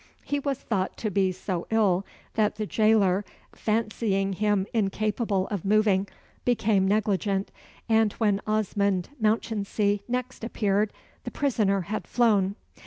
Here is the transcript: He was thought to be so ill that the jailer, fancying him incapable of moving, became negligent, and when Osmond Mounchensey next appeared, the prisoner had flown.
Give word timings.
He 0.23 0.39
was 0.39 0.57
thought 0.57 0.97
to 0.97 1.11
be 1.11 1.31
so 1.31 1.67
ill 1.69 2.03
that 2.33 2.55
the 2.55 2.65
jailer, 2.65 3.23
fancying 3.53 4.33
him 4.33 4.65
incapable 4.73 5.45
of 5.49 5.63
moving, 5.63 6.07
became 6.43 6.87
negligent, 6.87 7.51
and 7.87 8.11
when 8.13 8.41
Osmond 8.47 9.09
Mounchensey 9.19 10.01
next 10.07 10.43
appeared, 10.43 10.91
the 11.23 11.29
prisoner 11.29 11.81
had 11.81 12.07
flown. 12.07 12.55